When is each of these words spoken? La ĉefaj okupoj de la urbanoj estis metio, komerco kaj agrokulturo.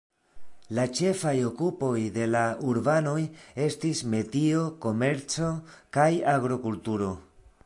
La 0.77 0.85
ĉefaj 0.99 1.33
okupoj 1.49 1.91
de 2.15 2.25
la 2.31 2.41
urbanoj 2.71 3.19
estis 3.69 4.03
metio, 4.15 4.67
komerco 4.87 5.55
kaj 5.99 6.11
agrokulturo. 6.37 7.17